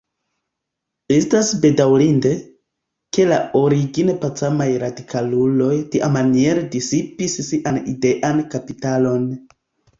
Estas 1.15 1.51
bedaŭrinde, 1.65 2.31
ke 3.17 3.27
la 3.33 3.37
origine 3.61 4.17
pacamaj 4.25 4.69
radikaluloj 4.87 5.71
tiamaniere 5.95 6.67
disipis 6.79 7.41
sian 7.53 7.81
idean 7.97 8.45
kapitalon. 8.57 9.33